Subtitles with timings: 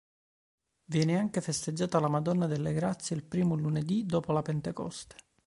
[0.85, 5.15] Viene anche festeggiata la Madonna delle Grazie il primo lunedì dopo la Pentecoste.